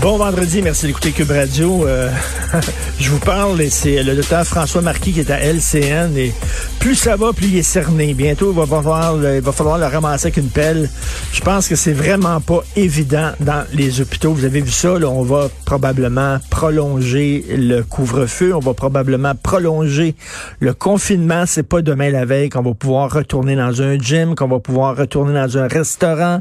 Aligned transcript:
Bon 0.00 0.16
vendredi, 0.16 0.62
merci 0.62 0.86
d'écouter 0.86 1.12
Cube 1.12 1.30
Radio. 1.30 1.86
Euh, 1.86 2.10
je 2.98 3.10
vous 3.10 3.18
parle 3.18 3.60
et 3.60 3.68
c'est 3.68 4.02
le 4.02 4.14
docteur 4.14 4.46
François 4.46 4.80
Marquis 4.80 5.12
qui 5.12 5.20
est 5.20 5.30
à 5.30 5.38
LCN 5.40 6.16
et 6.16 6.32
plus 6.80 6.94
ça 6.94 7.14
va, 7.14 7.34
plus 7.34 7.48
il 7.48 7.58
est 7.58 7.62
cerné. 7.62 8.14
Bientôt, 8.14 8.52
il 8.52 8.56
va 8.56 8.64
falloir, 8.66 9.14
il 9.16 9.40
va 9.42 9.78
le 9.78 9.84
ramasser 9.84 10.28
avec 10.28 10.38
une 10.38 10.48
pelle. 10.48 10.88
Je 11.30 11.42
pense 11.42 11.68
que 11.68 11.76
c'est 11.76 11.92
vraiment 11.92 12.40
pas 12.40 12.62
évident 12.74 13.32
dans 13.38 13.64
les 13.74 14.00
hôpitaux. 14.00 14.32
Vous 14.32 14.46
avez 14.46 14.62
vu 14.62 14.70
ça, 14.70 14.98
là, 14.98 15.08
on 15.08 15.22
va 15.22 15.48
probablement 15.66 16.38
prolonger 16.48 17.44
le 17.50 17.82
couvre-feu, 17.82 18.54
on 18.54 18.60
va 18.60 18.72
probablement 18.72 19.34
prolonger 19.34 20.16
le 20.58 20.72
confinement. 20.72 21.44
C'est 21.46 21.68
pas 21.68 21.82
demain 21.82 22.10
la 22.10 22.24
veille 22.24 22.48
qu'on 22.48 22.62
va 22.62 22.72
pouvoir 22.72 23.12
retourner 23.12 23.56
dans 23.56 23.82
un 23.82 23.98
gym, 23.98 24.34
qu'on 24.34 24.48
va 24.48 24.58
pouvoir 24.58 24.96
retourner 24.96 25.34
dans 25.34 25.58
un 25.58 25.68
restaurant, 25.68 26.40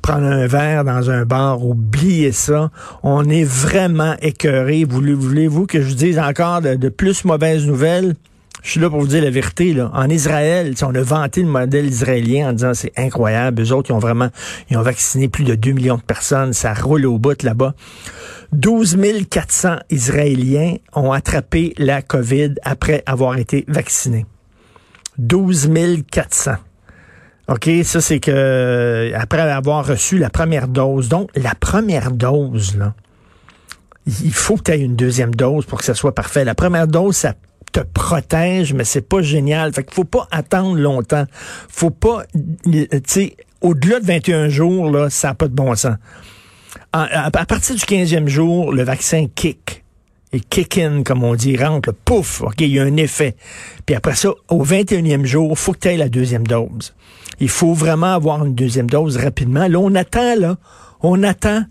prendre 0.00 0.26
un 0.26 0.46
verre 0.46 0.84
dans 0.84 1.10
un 1.10 1.26
bar. 1.26 1.62
Oubliez 1.62 2.32
ça. 2.32 2.70
On 3.02 3.28
est 3.28 3.44
vraiment 3.44 4.16
écœuré. 4.22 4.86
Voulez-vous 4.88 5.66
que 5.66 5.82
je 5.82 5.88
vous 5.88 5.94
dise 5.94 6.18
encore 6.18 6.62
de, 6.62 6.74
de 6.74 6.88
plus 6.88 7.26
mauvaises 7.26 7.66
nouvelles? 7.66 8.14
Je 8.64 8.70
suis 8.70 8.80
là 8.80 8.88
pour 8.88 8.98
vous 8.98 9.06
dire 9.06 9.22
la 9.22 9.30
vérité. 9.30 9.74
Là. 9.74 9.90
En 9.92 10.08
Israël, 10.08 10.74
on 10.82 10.94
a 10.94 11.02
vanté 11.02 11.42
le 11.42 11.48
modèle 11.48 11.84
israélien 11.84 12.48
en 12.48 12.52
disant 12.54 12.72
c'est 12.72 12.92
incroyable. 12.96 13.62
Eux 13.62 13.72
autres, 13.72 13.90
ils 13.90 13.92
ont 13.92 13.98
vraiment 13.98 14.30
ils 14.70 14.78
ont 14.78 14.82
vacciné 14.82 15.28
plus 15.28 15.44
de 15.44 15.54
2 15.54 15.72
millions 15.72 15.98
de 15.98 16.02
personnes. 16.02 16.54
Ça 16.54 16.72
roule 16.72 17.04
au 17.04 17.18
bout 17.18 17.40
là-bas. 17.42 17.74
12 18.52 18.96
400 19.30 19.76
Israéliens 19.90 20.76
ont 20.94 21.12
attrapé 21.12 21.74
la 21.76 22.00
COVID 22.00 22.54
après 22.62 23.02
avoir 23.04 23.36
été 23.36 23.66
vaccinés. 23.68 24.24
12 25.18 25.70
400. 26.10 26.52
OK, 27.48 27.68
ça 27.84 28.00
c'est 28.00 28.18
que 28.18 29.12
après 29.14 29.42
avoir 29.42 29.86
reçu 29.86 30.16
la 30.16 30.30
première 30.30 30.68
dose. 30.68 31.10
Donc, 31.10 31.28
la 31.36 31.54
première 31.54 32.10
dose, 32.10 32.78
là, 32.78 32.94
il 34.06 34.32
faut 34.32 34.56
que 34.56 34.62
tu 34.62 34.72
aies 34.72 34.80
une 34.80 34.96
deuxième 34.96 35.34
dose 35.34 35.66
pour 35.66 35.80
que 35.80 35.84
ça 35.84 35.92
soit 35.92 36.14
parfait. 36.14 36.46
La 36.46 36.54
première 36.54 36.86
dose, 36.86 37.16
ça 37.16 37.34
te 37.74 37.80
protège, 37.80 38.72
mais 38.72 38.84
c'est 38.84 39.06
pas 39.06 39.20
génial. 39.20 39.72
Fait 39.72 39.82
qu'il 39.82 39.94
faut 39.94 40.04
pas 40.04 40.28
attendre 40.30 40.76
longtemps. 40.76 41.24
Faut 41.68 41.90
pas, 41.90 42.22
tu 42.64 42.88
sais, 43.06 43.36
au-delà 43.60 44.00
de 44.00 44.06
21 44.06 44.48
jours, 44.48 44.90
là, 44.90 45.10
ça 45.10 45.28
n'a 45.28 45.34
pas 45.34 45.48
de 45.48 45.54
bon 45.54 45.74
sens. 45.74 45.96
À, 46.92 47.30
partir 47.30 47.74
du 47.74 47.82
15e 47.82 48.28
jour, 48.28 48.72
le 48.72 48.84
vaccin 48.84 49.26
kick. 49.34 49.82
Et 50.32 50.40
kick 50.40 50.78
in, 50.78 51.02
comme 51.02 51.24
on 51.24 51.34
dit, 51.34 51.56
rentre, 51.56 51.88
le 51.88 51.92
pouf, 51.92 52.42
OK, 52.42 52.60
il 52.60 52.68
y 52.68 52.78
a 52.78 52.84
un 52.84 52.96
effet. 52.96 53.36
Puis 53.86 53.94
après 53.96 54.14
ça, 54.14 54.30
au 54.48 54.64
21e 54.64 55.24
jour, 55.24 55.58
faut 55.58 55.72
que 55.72 55.78
tu 55.80 55.88
aies 55.88 55.96
la 55.96 56.08
deuxième 56.08 56.46
dose. 56.46 56.94
Il 57.40 57.48
faut 57.48 57.72
vraiment 57.72 58.14
avoir 58.14 58.44
une 58.44 58.54
deuxième 58.54 58.88
dose 58.88 59.16
rapidement. 59.16 59.66
Là, 59.66 59.78
on 59.78 59.94
attend, 59.94 60.36
là. 60.36 60.56
On 61.02 61.22
attend. 61.24 61.64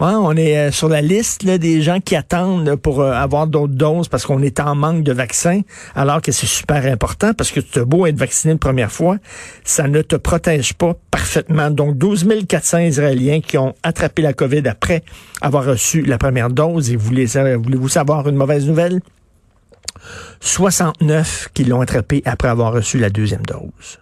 Ouais, 0.00 0.12
on 0.12 0.30
est 0.36 0.56
euh, 0.56 0.70
sur 0.70 0.88
la 0.88 1.02
liste 1.02 1.44
des 1.44 1.82
gens 1.82 1.98
qui 1.98 2.14
attendent 2.14 2.76
pour 2.76 3.00
euh, 3.00 3.10
avoir 3.10 3.48
d'autres 3.48 3.74
doses 3.74 4.06
parce 4.06 4.24
qu'on 4.26 4.42
est 4.42 4.60
en 4.60 4.76
manque 4.76 5.02
de 5.02 5.12
vaccins, 5.12 5.62
alors 5.96 6.22
que 6.22 6.30
c'est 6.30 6.46
super 6.46 6.86
important 6.86 7.34
parce 7.34 7.50
que 7.50 7.58
tu 7.58 7.80
as 7.80 7.84
beau 7.84 8.06
être 8.06 8.16
vacciné 8.16 8.52
une 8.52 8.60
première 8.60 8.92
fois, 8.92 9.16
ça 9.64 9.88
ne 9.88 10.00
te 10.02 10.14
protège 10.14 10.74
pas 10.74 10.94
parfaitement. 11.10 11.72
Donc, 11.72 11.98
12 11.98 12.28
400 12.48 12.78
Israéliens 12.78 13.40
qui 13.40 13.58
ont 13.58 13.74
attrapé 13.82 14.22
la 14.22 14.34
COVID 14.34 14.68
après 14.68 15.02
avoir 15.40 15.64
reçu 15.64 16.02
la 16.02 16.16
première 16.16 16.50
dose. 16.50 16.92
Et 16.92 16.96
voulez-vous 16.96 17.88
savoir 17.88 18.28
une 18.28 18.36
mauvaise 18.36 18.68
nouvelle? 18.68 19.00
69 20.38 21.48
qui 21.52 21.64
l'ont 21.64 21.80
attrapé 21.80 22.22
après 22.24 22.48
avoir 22.48 22.72
reçu 22.72 22.98
la 22.98 23.10
deuxième 23.10 23.42
dose. 23.42 23.98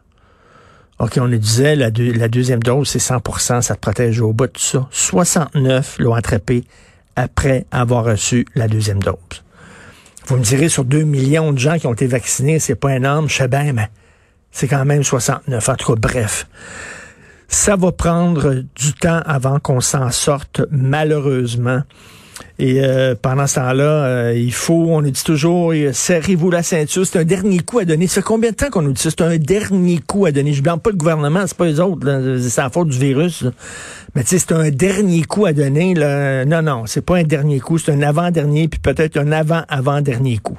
OK, 0.98 1.18
on 1.20 1.26
le 1.26 1.38
disait, 1.38 1.76
la, 1.76 1.90
deuxième 1.90 2.62
dose, 2.62 2.88
c'est 2.88 2.98
100% 2.98 3.60
ça 3.60 3.74
te 3.74 3.80
protège 3.80 4.20
au 4.20 4.32
bout 4.32 4.46
de 4.46 4.58
ça. 4.58 4.88
69 4.90 5.96
l'ont 5.98 6.14
attrapé 6.14 6.64
après 7.16 7.66
avoir 7.70 8.04
reçu 8.04 8.46
la 8.54 8.66
deuxième 8.66 9.02
dose. 9.02 9.16
Vous 10.26 10.36
me 10.38 10.42
direz, 10.42 10.68
sur 10.68 10.84
2 10.84 11.02
millions 11.02 11.52
de 11.52 11.58
gens 11.58 11.78
qui 11.78 11.86
ont 11.86 11.92
été 11.92 12.06
vaccinés, 12.06 12.58
c'est 12.58 12.74
pas 12.74 12.96
énorme, 12.96 13.28
je 13.28 13.36
sais 13.36 13.48
bien, 13.48 13.72
mais 13.72 13.90
c'est 14.50 14.68
quand 14.68 14.84
même 14.86 15.04
69. 15.04 15.68
En 15.68 15.74
tout 15.74 15.94
cas, 15.94 16.00
bref. 16.00 16.46
Ça 17.48 17.76
va 17.76 17.92
prendre 17.92 18.54
du 18.54 18.92
temps 18.94 19.20
avant 19.24 19.60
qu'on 19.60 19.80
s'en 19.80 20.10
sorte, 20.10 20.62
malheureusement. 20.70 21.82
Et 22.58 22.80
euh, 22.80 23.14
pendant 23.20 23.46
ce 23.46 23.56
temps-là, 23.56 24.04
euh, 24.06 24.34
il 24.34 24.52
faut, 24.52 24.86
on 24.88 25.02
nous 25.02 25.10
dit 25.10 25.22
toujours, 25.22 25.72
euh, 25.72 25.92
serrez-vous 25.92 26.50
la 26.50 26.62
ceinture. 26.62 27.06
C'est 27.06 27.18
un 27.18 27.24
dernier 27.24 27.58
coup 27.60 27.80
à 27.80 27.84
donner. 27.84 28.06
Ça 28.06 28.16
fait 28.16 28.22
combien 28.22 28.50
de 28.50 28.56
temps 28.56 28.70
qu'on 28.70 28.80
nous 28.80 28.92
dit 28.92 29.02
ça? 29.02 29.10
C'est 29.10 29.20
un 29.20 29.36
dernier 29.36 29.98
coup 29.98 30.24
à 30.24 30.32
donner. 30.32 30.54
Je 30.54 30.62
blâme 30.62 30.80
pas 30.80 30.90
le 30.90 30.96
gouvernement, 30.96 31.44
c'est 31.46 31.56
pas 31.56 31.66
les 31.66 31.80
autres. 31.80 32.06
C'est 32.48 32.62
la 32.62 32.70
faute 32.70 32.88
du 32.88 32.98
virus. 32.98 33.44
Mais 34.14 34.22
tu 34.22 34.30
sais, 34.30 34.38
c'est 34.38 34.52
un 34.52 34.70
dernier 34.70 35.24
coup 35.24 35.44
à 35.44 35.52
donner. 35.52 35.92
Là. 35.94 36.46
Non, 36.46 36.62
non, 36.62 36.86
c'est 36.86 37.04
pas 37.04 37.16
un 37.18 37.24
dernier 37.24 37.60
coup, 37.60 37.76
c'est 37.76 37.92
un 37.92 38.00
avant-dernier, 38.00 38.68
puis 38.68 38.80
peut-être 38.80 39.18
un 39.18 39.30
avant-avant-dernier 39.32 40.38
coup. 40.38 40.58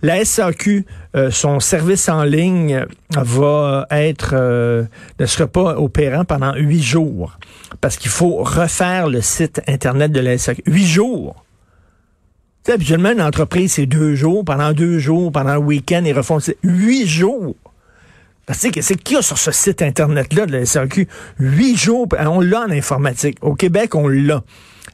La 0.00 0.24
SAQ, 0.24 0.86
son 1.30 1.60
service 1.60 2.08
en 2.08 2.24
ligne 2.24 2.86
va 3.10 3.86
être 3.90 4.34
ne 4.34 5.26
sera 5.26 5.46
pas 5.46 5.78
opérant 5.78 6.24
pendant 6.24 6.54
huit 6.54 6.82
jours. 6.82 7.36
Parce 7.82 7.98
qu'il 7.98 8.10
faut 8.10 8.36
refaire 8.36 9.08
le 9.08 9.20
site 9.20 9.60
Internet 9.66 10.10
de 10.12 10.20
la 10.20 10.38
SAQ. 10.38 10.62
Huit 10.66 10.86
jours? 10.86 11.33
Habituellement, 12.72 13.12
une 13.12 13.22
entreprise, 13.22 13.74
c'est 13.74 13.86
deux 13.86 14.14
jours. 14.14 14.44
Pendant 14.44 14.72
deux 14.72 14.98
jours, 14.98 15.30
pendant 15.32 15.54
le 15.54 15.60
week-end, 15.60 16.02
ils 16.04 16.16
refont 16.16 16.38
huit 16.62 17.06
jours. 17.06 17.56
Parce 18.46 18.68
que 18.68 18.82
c'est 18.82 18.96
qu'il 18.96 19.16
y 19.16 19.18
a 19.18 19.22
sur 19.22 19.38
ce 19.38 19.50
site 19.50 19.80
Internet-là 19.80 20.46
de 20.46 20.52
la 20.52 20.66
SAQ? 20.66 21.08
Huit 21.38 21.76
jours. 21.76 22.08
On 22.18 22.40
l'a 22.40 22.62
en 22.62 22.70
informatique. 22.70 23.38
Au 23.40 23.54
Québec, 23.54 23.94
on 23.94 24.08
l'a. 24.08 24.42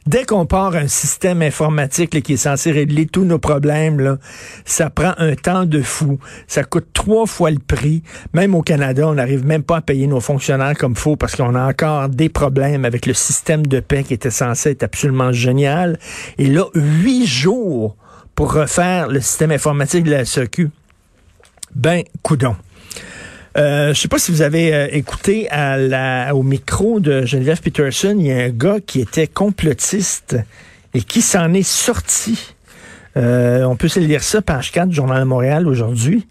Dès 0.07 0.25
qu'on 0.25 0.47
part 0.47 0.75
un 0.77 0.89
système 0.89 1.43
informatique 1.43 2.23
qui 2.23 2.33
est 2.33 2.37
censé 2.37 2.71
régler 2.73 3.07
tous 3.07 3.25
nos 3.25 3.39
problèmes, 3.39 4.19
ça 4.65 4.89
prend 4.89 5.13
un 5.19 5.35
temps 5.35 5.67
de 5.67 5.83
fou. 5.83 6.19
Ça 6.47 6.65
coûte 6.65 6.89
trois 6.93 7.27
fois 7.27 7.51
le 7.51 7.59
prix. 7.59 8.03
Même 8.33 8.55
au 8.55 8.63
Canada, 8.63 9.07
on 9.07 9.15
n'arrive 9.15 9.45
même 9.45 9.63
pas 9.63 9.79
à 9.79 9.81
payer 9.83 10.07
nos 10.07 10.21
fonctionnaires 10.21 10.77
comme 10.77 10.97
faut 10.97 11.17
parce 11.17 11.37
qu'on 11.37 11.55
a 11.55 11.69
encore 11.69 12.09
des 12.09 12.29
problèmes 12.29 12.85
avec 12.85 13.07
le 13.07 13.15
système 13.15 13.67
de 13.67 13.81
paix 13.81 14.05
qui 14.05 14.15
était 14.15 14.31
censé 14.31 14.71
être 14.71 14.83
absolument 14.83 15.33
génial. 15.33 15.99
Et 16.39 16.47
là, 16.47 16.65
huit 16.75 17.27
jours 17.27 17.97
pour 18.35 18.55
refaire 18.55 19.09
le 19.09 19.21
système 19.21 19.51
informatique 19.51 20.05
de 20.05 20.13
la 20.13 20.25
SEQ. 20.25 20.71
Ben, 21.75 22.03
coudon. 22.23 22.57
Euh, 23.57 23.93
je 23.93 24.01
sais 24.01 24.09
pas 24.09 24.19
si 24.19 24.31
vous 24.31 24.43
avez 24.43 24.73
euh, 24.73 24.89
écouté 24.93 25.51
à 25.51 25.77
la, 25.77 26.35
au 26.35 26.43
micro 26.43 27.01
de 27.01 27.27
Geneviève 27.27 27.61
Peterson, 27.61 28.15
il 28.19 28.27
y 28.27 28.33
a 28.33 28.37
un 28.37 28.51
gars 28.51 28.79
qui 28.85 29.01
était 29.01 29.27
complotiste 29.27 30.37
et 30.95 31.03
qui 31.03 31.21
s'en 31.21 31.53
est 31.53 31.69
sorti. 31.69 32.55
Euh, 33.17 33.65
on 33.65 33.75
peut 33.75 33.89
se 33.89 33.99
lire 33.99 34.23
ça, 34.23 34.41
page 34.41 34.71
4 34.71 34.89
du 34.89 34.95
Journal 34.95 35.21
de 35.21 35.25
Montréal 35.25 35.67
aujourd'hui. 35.67 36.29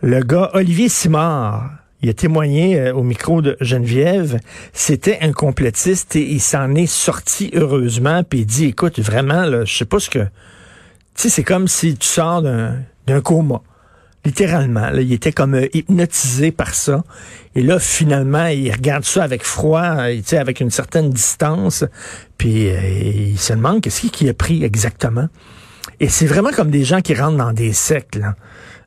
Le 0.00 0.20
gars 0.20 0.50
Olivier 0.54 0.88
Simard, 0.88 1.70
il 2.02 2.08
a 2.08 2.14
témoigné 2.14 2.92
au 2.92 3.02
micro 3.02 3.42
de 3.42 3.56
Geneviève, 3.60 4.38
c'était 4.72 5.18
un 5.22 5.32
complotiste 5.32 6.14
et 6.14 6.22
il 6.22 6.40
s'en 6.40 6.76
est 6.76 6.86
sorti 6.86 7.50
heureusement, 7.52 8.22
puis 8.22 8.40
il 8.40 8.46
dit, 8.46 8.66
écoute, 8.66 9.00
vraiment, 9.00 9.64
je 9.64 9.76
sais 9.76 9.84
pas 9.84 9.98
ce 9.98 10.08
que... 10.08 10.20
Tu 10.20 11.22
sais, 11.22 11.28
c'est 11.30 11.42
comme 11.42 11.66
si 11.66 11.96
tu 11.96 12.06
sors 12.06 12.42
d'un 12.42 13.20
coma. 13.24 13.60
Littéralement, 14.24 14.88
il 14.94 15.12
était 15.12 15.32
comme 15.32 15.54
euh, 15.54 15.68
hypnotisé 15.72 16.50
par 16.50 16.74
ça. 16.74 17.04
Et 17.54 17.62
là, 17.62 17.78
finalement, 17.78 18.46
il 18.46 18.70
regarde 18.72 19.04
ça 19.04 19.22
avec 19.22 19.44
froid, 19.44 19.96
euh, 19.98 20.20
avec 20.32 20.60
une 20.60 20.70
certaine 20.70 21.10
distance. 21.10 21.84
Puis 22.36 22.68
euh, 22.68 22.78
il 23.14 23.38
se 23.38 23.52
demande 23.52 23.80
qu'est-ce 23.80 24.06
qu'il 24.08 24.28
a 24.28 24.34
pris 24.34 24.64
exactement. 24.64 25.28
Et 26.00 26.08
c'est 26.08 26.26
vraiment 26.26 26.50
comme 26.50 26.70
des 26.70 26.84
gens 26.84 27.00
qui 27.00 27.14
rentrent 27.14 27.38
dans 27.38 27.52
des 27.52 27.72
sectes. 27.72 28.18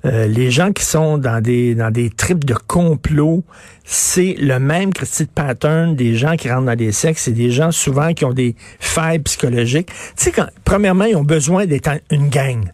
les 0.04 0.50
gens 0.50 0.72
qui 0.72 0.84
sont 0.84 1.18
dans 1.18 1.42
des 1.42 1.76
dans 1.76 1.92
des 1.92 2.10
tripes 2.10 2.46
de 2.46 2.54
complot, 2.54 3.44
c'est 3.84 4.36
le 4.40 4.60
même 4.60 4.94
Christy 4.94 5.26
pattern 5.26 5.96
des 5.96 6.16
gens 6.16 6.36
qui 6.36 6.50
rentrent 6.50 6.68
dans 6.68 6.76
des 6.76 6.92
sectes. 6.92 7.20
C'est 7.20 7.32
des 7.32 7.52
gens 7.52 7.72
souvent 7.72 8.14
qui 8.14 8.24
ont 8.26 8.34
des 8.34 8.56
failles 8.80 9.20
psychologiques. 9.20 9.88
Tu 9.88 9.94
sais, 10.16 10.32
quand, 10.32 10.48
premièrement, 10.64 11.06
ils 11.06 11.16
ont 11.16 11.24
besoin 11.24 11.66
d'être 11.66 11.90
une 12.12 12.30
gang. 12.30 12.72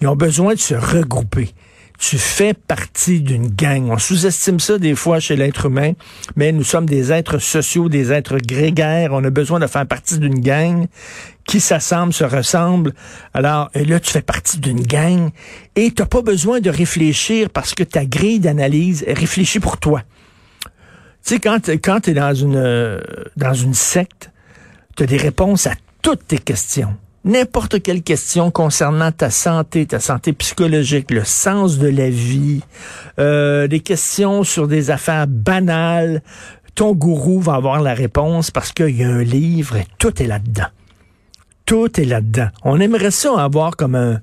Ils 0.00 0.08
ont 0.08 0.16
besoin 0.16 0.54
de 0.54 0.58
se 0.58 0.74
regrouper 0.74 1.54
tu 1.98 2.16
fais 2.16 2.54
partie 2.54 3.20
d'une 3.20 3.48
gang. 3.48 3.90
On 3.90 3.98
sous-estime 3.98 4.60
ça 4.60 4.78
des 4.78 4.94
fois 4.94 5.18
chez 5.18 5.34
l'être 5.34 5.66
humain, 5.66 5.92
mais 6.36 6.52
nous 6.52 6.62
sommes 6.62 6.86
des 6.86 7.12
êtres 7.12 7.38
sociaux, 7.38 7.88
des 7.88 8.12
êtres 8.12 8.38
grégaires. 8.38 9.10
On 9.12 9.24
a 9.24 9.30
besoin 9.30 9.58
de 9.58 9.66
faire 9.66 9.86
partie 9.86 10.18
d'une 10.18 10.38
gang 10.38 10.86
qui 11.44 11.60
s'assemblent, 11.60 12.12
se 12.12 12.24
ressemblent. 12.24 12.94
Alors 13.34 13.70
là, 13.74 13.98
tu 13.98 14.12
fais 14.12 14.22
partie 14.22 14.58
d'une 14.58 14.80
gang 14.80 15.30
et 15.74 15.90
tu 15.90 16.00
n'as 16.00 16.06
pas 16.06 16.22
besoin 16.22 16.60
de 16.60 16.70
réfléchir 16.70 17.50
parce 17.50 17.74
que 17.74 17.82
ta 17.82 18.06
grille 18.06 18.38
d'analyse 18.38 19.04
réfléchit 19.08 19.58
pour 19.58 19.78
toi. 19.78 20.02
Tu 21.24 21.34
sais, 21.34 21.40
quand, 21.40 21.68
quand 21.82 22.00
tu 22.00 22.10
es 22.10 22.14
dans 22.14 22.32
une, 22.32 23.00
dans 23.36 23.54
une 23.54 23.74
secte, 23.74 24.30
tu 24.96 25.02
as 25.02 25.06
des 25.06 25.16
réponses 25.16 25.66
à 25.66 25.72
toutes 26.00 26.28
tes 26.28 26.38
questions 26.38 26.96
n'importe 27.28 27.82
quelle 27.82 28.02
question 28.02 28.50
concernant 28.50 29.12
ta 29.12 29.30
santé, 29.30 29.86
ta 29.86 30.00
santé 30.00 30.32
psychologique, 30.32 31.10
le 31.10 31.24
sens 31.24 31.78
de 31.78 31.86
la 31.86 32.08
vie, 32.08 32.62
euh, 33.18 33.68
des 33.68 33.80
questions 33.80 34.42
sur 34.42 34.66
des 34.66 34.90
affaires 34.90 35.26
banales, 35.28 36.22
ton 36.74 36.94
gourou 36.94 37.40
va 37.40 37.54
avoir 37.54 37.80
la 37.82 37.94
réponse 37.94 38.50
parce 38.50 38.72
qu'il 38.72 38.96
y 38.96 39.04
a 39.04 39.08
un 39.08 39.22
livre 39.22 39.76
et 39.76 39.86
tout 39.98 40.22
est 40.22 40.26
là-dedans. 40.26 40.68
Tout 41.66 42.00
est 42.00 42.06
là-dedans. 42.06 42.48
On 42.64 42.80
aimerait 42.80 43.10
ça 43.10 43.38
avoir 43.38 43.76
comme 43.76 43.94
un, 43.94 44.20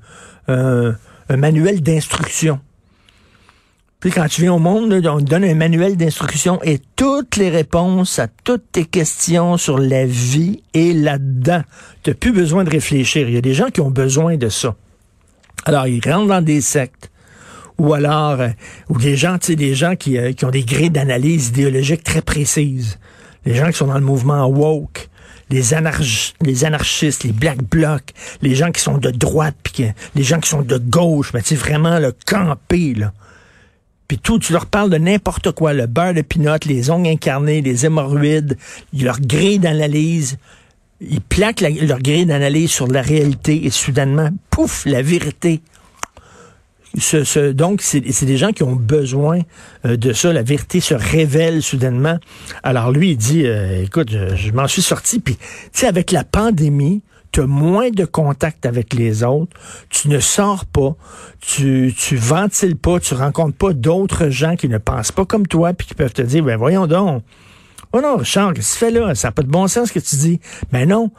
un, 0.48 0.96
un 1.30 1.38
manuel 1.38 1.82
d'instruction 1.82 2.60
quand 4.12 4.28
tu 4.28 4.42
viens 4.42 4.54
au 4.54 4.60
monde, 4.60 4.94
on 5.06 5.20
te 5.20 5.24
donne 5.24 5.44
un 5.44 5.56
manuel 5.56 5.98
d'instruction 5.98 6.62
et 6.64 6.80
toutes 6.96 7.38
les 7.38 7.50
réponses 7.50 8.20
à 8.20 8.28
toutes 8.28 8.72
tes 8.72 8.86
questions 8.86 9.58
sur 9.58 9.78
la 9.78 10.06
vie 10.06 10.62
est 10.74 10.94
là-dedans. 10.94 11.64
Tu 12.04 12.12
n'as 12.12 12.16
plus 12.16 12.32
besoin 12.32 12.64
de 12.64 12.70
réfléchir. 12.70 13.28
Il 13.28 13.36
y 13.36 13.38
a 13.38 13.42
des 13.42 13.54
gens 13.54 13.68
qui 13.68 13.82
ont 13.82 13.92
besoin 13.92 14.38
de 14.38 14.50
ça. 14.50 14.76
Alors, 15.66 15.88
ils 15.88 16.02
rentrent 16.08 16.28
dans 16.28 16.42
des 16.42 16.62
sectes 16.62 17.10
ou 17.78 17.94
alors 17.94 18.40
euh, 18.40 18.50
ou 18.90 19.00
des 19.00 19.16
gens, 19.16 19.38
tu 19.38 19.56
des 19.56 19.76
gens 19.76 19.96
qui, 19.96 20.18
euh, 20.18 20.34
qui 20.34 20.46
ont 20.46 20.52
des 20.52 20.64
grilles 20.64 20.92
d'analyse 20.92 21.50
idéologique 21.50 22.04
très 22.04 22.22
précises. 22.22 23.00
Les 23.46 23.56
gens 23.56 23.68
qui 23.68 23.78
sont 23.78 23.88
dans 23.88 23.96
le 23.96 24.02
mouvement 24.02 24.46
woke, 24.48 25.10
les, 25.50 25.74
anarchistes, 25.74 27.24
les 27.24 27.32
black 27.32 27.64
blocs, 27.64 28.14
les 28.42 28.56
gens 28.56 28.72
qui 28.72 28.82
sont 28.82 28.98
de 28.98 29.12
droite, 29.12 29.56
puis 29.64 29.88
les 30.16 30.24
gens 30.24 30.40
qui 30.40 30.50
sont 30.50 30.62
de 30.62 30.78
gauche, 30.78 31.32
mais 31.34 31.42
tu 31.42 31.50
sais, 31.50 31.56
vraiment 31.56 32.00
le 32.00 32.14
camper, 32.26 32.94
là. 32.96 33.14
Puis 34.08 34.20
tout, 34.20 34.40
tu 34.40 34.54
leur 34.54 34.68
parles 34.68 34.90
de 34.90 34.98
n'importe 34.98 35.52
quoi, 35.52 35.74
le 35.74 35.88
beurre 35.88 36.14
de 36.14 36.22
pinot, 36.22 36.58
les 36.66 36.90
ongles 36.90 37.10
incarnés, 37.10 37.62
les 37.62 37.86
hémorroïdes, 37.86 38.58
leur 38.94 39.20
grille 39.20 39.60
d'analyse. 39.60 40.38
Ils 41.02 41.22
plaquent 41.22 41.62
leur 41.62 42.00
grille 42.00 42.26
d'analyse 42.26 42.72
sur 42.72 42.88
la 42.88 43.02
réalité 43.02 43.66
et 43.66 43.70
soudainement, 43.70 44.30
pouf, 44.50 44.86
la 44.86 45.02
vérité. 45.02 45.62
Donc, 47.54 47.82
c'est 47.82 48.00
des 48.00 48.38
gens 48.38 48.52
qui 48.52 48.64
ont 48.64 48.76
besoin 48.76 49.40
euh, 49.86 49.98
de 49.98 50.14
ça. 50.14 50.32
La 50.32 50.44
vérité 50.44 50.80
se 50.80 50.94
révèle 50.94 51.62
soudainement. 51.62 52.20
Alors 52.64 52.92
lui, 52.92 53.12
il 53.12 53.18
dit, 53.18 53.46
euh, 53.46 53.84
écoute, 53.84 54.10
je, 54.12 54.36
je 54.36 54.52
m'en 54.52 54.68
suis 54.68 54.82
sorti. 54.82 55.20
Puis, 55.20 55.36
tu 55.36 55.44
sais, 55.74 55.88
avec 55.88 56.12
la 56.12 56.24
pandémie, 56.24 57.02
tu 57.36 57.42
as 57.42 57.48
moins 57.48 57.90
de 57.90 58.06
contact 58.06 58.66
avec 58.66 58.94
les 58.94 59.22
autres, 59.22 59.60
tu 59.90 60.08
ne 60.08 60.22
sors 60.22 60.64
pas, 60.64 60.96
tu, 61.42 61.94
tu 61.94 62.16
ventiles 62.16 62.78
pas, 62.78 62.98
tu 63.02 63.14
rencontres 63.14 63.58
pas 63.58 63.74
d'autres 63.74 64.30
gens 64.30 64.56
qui 64.56 64.70
ne 64.70 64.78
pensent 64.78 65.12
pas 65.12 65.26
comme 65.26 65.46
toi, 65.46 65.74
puis 65.74 65.86
qui 65.86 65.96
peuvent 65.96 66.14
te 66.14 66.22
dire, 66.22 66.46
ben 66.46 66.56
voyons 66.56 66.88
donc, 66.88 67.24
oh 67.92 68.00
non, 68.00 68.16
Richard, 68.16 68.54
qu'est-ce 68.54 68.80
que 68.80 68.86
tu 68.86 68.86
fais 68.86 68.92
là? 68.92 69.16
Ça 69.16 69.28
n'a 69.28 69.32
pas 69.34 69.42
de 69.42 69.50
bon 69.50 69.68
sens 69.68 69.90
ce 69.90 69.94
que 69.94 70.00
tu 70.00 70.16
dis. 70.16 70.40
Ben 70.72 70.88
non, 70.88 71.12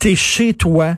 tu 0.00 0.10
es 0.10 0.16
chez 0.16 0.54
toi, 0.54 0.96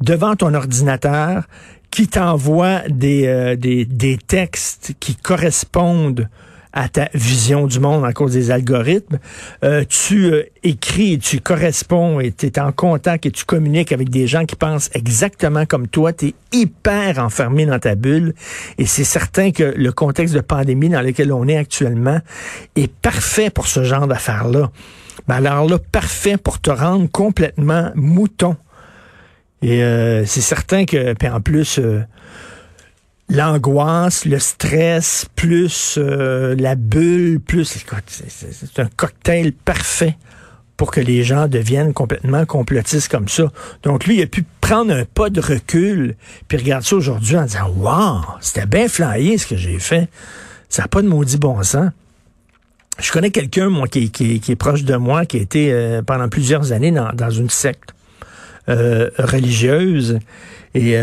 devant 0.00 0.36
ton 0.36 0.54
ordinateur, 0.54 1.42
qui 1.90 2.06
t'envoie 2.06 2.82
des, 2.88 3.26
euh, 3.26 3.56
des, 3.56 3.84
des 3.84 4.16
textes 4.16 4.92
qui 5.00 5.16
correspondent 5.16 6.28
à 6.74 6.88
ta 6.88 7.08
vision 7.14 7.66
du 7.66 7.78
monde 7.78 8.04
en 8.04 8.12
cause 8.12 8.32
des 8.32 8.50
algorithmes. 8.50 9.18
Euh, 9.62 9.84
tu 9.88 10.26
euh, 10.26 10.42
écris, 10.64 11.18
tu 11.20 11.40
corresponds 11.40 12.18
et 12.18 12.32
tu 12.32 12.46
es 12.46 12.58
en 12.58 12.72
contact 12.72 13.26
et 13.26 13.30
tu 13.30 13.44
communiques 13.44 13.92
avec 13.92 14.10
des 14.10 14.26
gens 14.26 14.44
qui 14.44 14.56
pensent 14.56 14.90
exactement 14.92 15.66
comme 15.66 15.86
toi. 15.86 16.12
Tu 16.12 16.26
es 16.26 16.34
hyper 16.52 17.20
enfermé 17.20 17.64
dans 17.64 17.78
ta 17.78 17.94
bulle 17.94 18.34
et 18.76 18.86
c'est 18.86 19.04
certain 19.04 19.52
que 19.52 19.72
le 19.76 19.92
contexte 19.92 20.34
de 20.34 20.40
pandémie 20.40 20.88
dans 20.88 21.00
lequel 21.00 21.32
on 21.32 21.46
est 21.46 21.56
actuellement 21.56 22.18
est 22.74 22.92
parfait 22.92 23.50
pour 23.50 23.68
ce 23.68 23.84
genre 23.84 24.08
d'affaires-là. 24.08 24.70
Ben 25.28 25.36
alors 25.46 25.68
là, 25.68 25.78
parfait 25.78 26.36
pour 26.36 26.60
te 26.60 26.70
rendre 26.70 27.08
complètement 27.10 27.92
mouton. 27.94 28.56
Et 29.62 29.82
euh, 29.84 30.26
c'est 30.26 30.40
certain 30.40 30.84
que, 30.86 31.14
puis 31.14 31.28
en 31.28 31.40
plus, 31.40 31.80
l'angoisse, 33.28 34.24
le 34.24 34.38
stress, 34.38 35.26
plus 35.34 35.96
euh, 35.98 36.54
la 36.56 36.74
bulle, 36.74 37.40
plus 37.40 37.64
c'est 37.64 38.78
un 38.80 38.88
cocktail 38.96 39.52
parfait 39.52 40.16
pour 40.76 40.90
que 40.90 41.00
les 41.00 41.22
gens 41.22 41.46
deviennent 41.46 41.92
complètement 41.92 42.44
complotistes 42.46 43.10
comme 43.10 43.28
ça. 43.28 43.50
Donc 43.82 44.06
lui, 44.06 44.16
il 44.16 44.22
a 44.22 44.26
pu 44.26 44.44
prendre 44.60 44.92
un 44.92 45.04
pas 45.04 45.30
de 45.30 45.40
recul, 45.40 46.16
puis 46.48 46.58
regarder 46.58 46.86
ça 46.86 46.96
aujourd'hui 46.96 47.36
en 47.36 47.44
disant 47.44 47.70
Wow, 47.76 48.22
c'était 48.40 48.66
bien 48.66 48.88
flyé 48.88 49.38
ce 49.38 49.46
que 49.46 49.56
j'ai 49.56 49.78
fait. 49.78 50.08
Ça 50.68 50.82
n'a 50.82 50.88
pas 50.88 51.02
de 51.02 51.08
maudit 51.08 51.38
bon 51.38 51.62
sens. 51.62 51.90
Je 52.98 53.10
connais 53.10 53.30
quelqu'un, 53.30 53.70
moi, 53.70 53.88
qui, 53.88 54.10
est 54.14 54.56
proche 54.56 54.84
de 54.84 54.96
moi, 54.96 55.26
qui 55.26 55.38
a 55.38 55.40
été 55.40 55.72
euh, 55.72 56.02
pendant 56.02 56.28
plusieurs 56.28 56.72
années 56.72 56.92
dans, 56.92 57.12
dans 57.12 57.30
une 57.30 57.50
secte 57.50 57.92
euh, 58.68 59.10
religieuse. 59.18 60.18
Et 60.74 60.96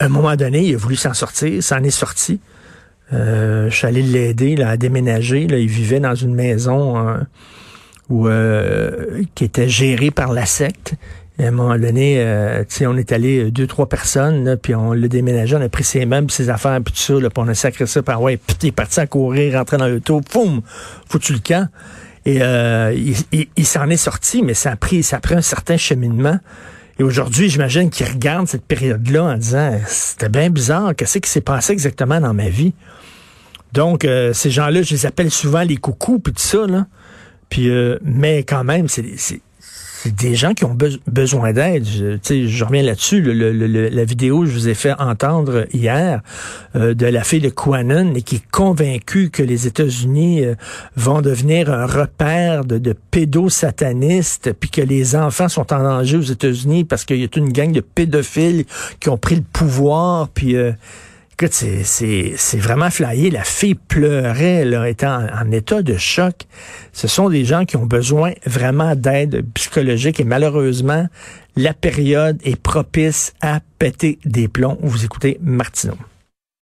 à 0.00 0.06
un 0.06 0.08
moment 0.08 0.36
donné, 0.36 0.64
il 0.64 0.74
a 0.74 0.78
voulu 0.78 0.96
s'en 0.96 1.14
sortir, 1.14 1.62
s'en 1.62 1.82
est 1.82 1.90
sorti. 1.90 2.40
Euh, 3.12 3.70
je 3.70 3.76
suis 3.76 3.86
allé 3.86 4.02
l'aider 4.02 4.60
à 4.62 4.76
déménager. 4.76 5.46
Là. 5.46 5.58
Il 5.58 5.68
vivait 5.68 6.00
dans 6.00 6.14
une 6.14 6.34
maison 6.34 6.96
hein, 6.96 7.26
où, 8.08 8.28
euh, 8.28 9.22
qui 9.34 9.44
était 9.44 9.68
gérée 9.68 10.10
par 10.10 10.32
la 10.32 10.46
secte. 10.46 10.94
À 11.38 11.48
un 11.48 11.50
moment 11.50 11.76
donné, 11.76 12.16
euh, 12.18 12.62
on 12.82 12.96
est 12.96 13.10
allé 13.10 13.50
deux, 13.50 13.66
trois 13.66 13.88
personnes, 13.88 14.56
puis 14.56 14.74
on 14.74 14.92
l'a 14.92 15.08
déménagé, 15.08 15.56
on 15.56 15.60
a 15.60 15.68
pris 15.68 15.82
ses 15.82 16.06
meubles, 16.06 16.30
ses 16.30 16.48
affaires, 16.48 16.80
puis 16.80 16.94
tout 16.94 17.00
ça, 17.00 17.14
là, 17.14 17.28
puis 17.28 17.42
on 17.44 17.48
a 17.48 17.54
sacré 17.54 17.86
ça 17.86 18.04
par 18.04 18.22
ouais, 18.22 18.36
puis 18.36 18.68
est 18.68 18.72
parti 18.72 19.00
à 19.00 19.08
courir, 19.08 19.58
rentrer 19.58 19.76
dans 19.76 19.88
l'auto, 19.88 20.20
poum, 20.20 20.62
foutu 21.08 21.32
le 21.32 21.40
camp. 21.40 21.68
Et 22.24 22.38
euh, 22.40 22.94
il, 23.32 23.46
il 23.56 23.66
s'en 23.66 23.90
est 23.90 23.96
sorti, 23.96 24.42
mais 24.42 24.54
ça 24.54 24.70
a 24.70 24.76
pris, 24.76 25.02
ça 25.02 25.16
a 25.16 25.20
pris 25.20 25.34
un 25.34 25.42
certain 25.42 25.76
cheminement. 25.76 26.38
Et 26.98 27.02
aujourd'hui, 27.02 27.48
j'imagine 27.48 27.90
qu'ils 27.90 28.06
regardent 28.06 28.46
cette 28.46 28.64
période-là 28.64 29.24
en 29.24 29.36
disant 29.36 29.78
c'était 29.86 30.28
bien 30.28 30.50
bizarre, 30.50 30.94
qu'est-ce 30.94 31.18
qui 31.18 31.30
s'est 31.30 31.40
passé 31.40 31.72
exactement 31.72 32.20
dans 32.20 32.34
ma 32.34 32.48
vie. 32.48 32.72
Donc, 33.72 34.04
euh, 34.04 34.32
ces 34.32 34.50
gens-là, 34.50 34.82
je 34.82 34.94
les 34.94 35.04
appelle 35.06 35.32
souvent 35.32 35.62
les 35.62 35.76
coucous, 35.76 36.20
puis 36.20 36.32
tout 36.32 36.40
ça, 36.40 36.66
là. 36.66 36.86
Puis, 37.48 37.68
euh, 37.68 37.98
mais 38.02 38.44
quand 38.44 38.62
même, 38.62 38.86
c'est 38.88 39.04
c'est 40.04 40.14
des 40.14 40.34
gens 40.34 40.52
qui 40.52 40.66
ont 40.66 40.76
besoin 41.06 41.54
d'aide. 41.54 41.86
Je, 41.86 42.46
je 42.46 42.64
reviens 42.64 42.82
là-dessus. 42.82 43.22
la 43.22 44.04
vidéo 44.04 44.40
que 44.40 44.46
je 44.46 44.52
vous 44.52 44.68
ai 44.68 44.74
fait 44.74 44.92
entendre 44.98 45.66
hier 45.72 46.20
euh, 46.76 46.92
de 46.92 47.06
la 47.06 47.24
fille 47.24 47.40
de 47.40 47.48
Quanon 47.48 48.12
et 48.14 48.20
qui 48.20 48.36
est 48.36 48.50
convaincue 48.50 49.30
que 49.30 49.42
les 49.42 49.66
États-Unis 49.66 50.44
euh, 50.44 50.56
vont 50.94 51.22
devenir 51.22 51.72
un 51.72 51.86
repère 51.86 52.66
de, 52.66 52.76
de 52.76 52.94
pédosatanistes, 53.10 54.52
puis 54.52 54.68
que 54.68 54.82
les 54.82 55.16
enfants 55.16 55.48
sont 55.48 55.72
en 55.72 55.82
danger 55.82 56.18
aux 56.18 56.20
États-Unis 56.20 56.84
parce 56.84 57.06
qu'il 57.06 57.20
y 57.20 57.24
a 57.24 57.28
toute 57.28 57.42
une 57.42 57.52
gang 57.52 57.72
de 57.72 57.80
pédophiles 57.80 58.66
qui 59.00 59.08
ont 59.08 59.16
pris 59.16 59.36
le 59.36 59.44
pouvoir, 59.54 60.28
puis 60.28 60.54
euh, 60.54 60.72
Écoute, 61.36 61.52
c'est 61.52 62.58
vraiment 62.58 62.90
flyé. 62.90 63.28
La 63.28 63.42
fille 63.42 63.74
pleurait, 63.74 64.62
elle 64.62 64.80
était 64.86 65.06
en, 65.06 65.50
état 65.50 65.82
de 65.82 65.96
choc. 65.96 66.46
Ce 66.92 67.08
sont 67.08 67.28
des 67.28 67.44
gens 67.44 67.64
qui 67.64 67.76
ont 67.76 67.86
besoin 67.86 68.34
vraiment 68.46 68.94
d'aide 68.94 69.44
psychologique 69.52 70.20
et 70.20 70.24
malheureusement, 70.24 71.08
la 71.56 71.74
période 71.74 72.40
est 72.44 72.54
propice 72.54 73.32
à 73.40 73.58
péter 73.80 74.20
des 74.24 74.46
plombs. 74.46 74.78
Vous 74.80 75.04
écoutez 75.04 75.38
Martineau. 75.42 75.96